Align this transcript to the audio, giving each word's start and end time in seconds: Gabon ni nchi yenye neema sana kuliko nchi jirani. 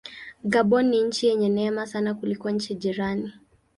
Gabon 0.43 0.85
ni 0.89 1.03
nchi 1.03 1.27
yenye 1.27 1.49
neema 1.49 1.87
sana 1.87 2.13
kuliko 2.13 2.49
nchi 2.49 2.75
jirani. 2.75 3.33